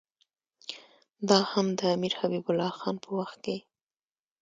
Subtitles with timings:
[1.29, 3.57] دا هم د امیر حبیب الله خان په وخت کې.